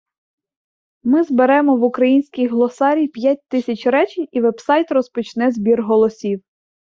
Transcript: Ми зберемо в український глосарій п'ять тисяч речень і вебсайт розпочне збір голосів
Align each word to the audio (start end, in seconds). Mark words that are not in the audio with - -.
Ми 1.03 1.23
зберемо 1.23 1.75
в 1.77 1.83
український 1.83 2.47
глосарій 2.47 3.07
п'ять 3.07 3.39
тисяч 3.47 3.85
речень 3.85 4.27
і 4.31 4.41
вебсайт 4.41 4.91
розпочне 4.91 5.51
збір 5.51 5.83
голосів 5.83 6.41